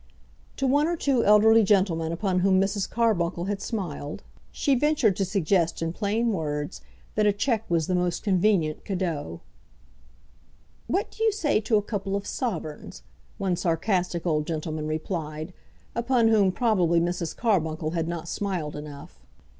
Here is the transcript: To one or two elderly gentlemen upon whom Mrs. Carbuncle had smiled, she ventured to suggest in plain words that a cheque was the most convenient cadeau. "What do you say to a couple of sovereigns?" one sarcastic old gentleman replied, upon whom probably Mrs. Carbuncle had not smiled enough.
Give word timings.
To 0.57 0.65
one 0.65 0.87
or 0.87 0.97
two 0.97 1.23
elderly 1.23 1.61
gentlemen 1.63 2.11
upon 2.11 2.39
whom 2.39 2.59
Mrs. 2.59 2.89
Carbuncle 2.89 3.45
had 3.45 3.61
smiled, 3.61 4.23
she 4.51 4.73
ventured 4.73 5.15
to 5.17 5.25
suggest 5.25 5.79
in 5.79 5.93
plain 5.93 6.33
words 6.33 6.81
that 7.13 7.27
a 7.27 7.31
cheque 7.31 7.69
was 7.69 7.85
the 7.85 7.93
most 7.93 8.23
convenient 8.23 8.83
cadeau. 8.83 9.41
"What 10.87 11.11
do 11.11 11.23
you 11.23 11.31
say 11.31 11.61
to 11.61 11.77
a 11.77 11.83
couple 11.83 12.15
of 12.15 12.25
sovereigns?" 12.25 13.03
one 13.37 13.55
sarcastic 13.55 14.25
old 14.25 14.47
gentleman 14.47 14.87
replied, 14.87 15.53
upon 15.93 16.29
whom 16.29 16.51
probably 16.51 16.99
Mrs. 16.99 17.37
Carbuncle 17.37 17.91
had 17.91 18.07
not 18.07 18.27
smiled 18.27 18.75
enough. 18.75 19.19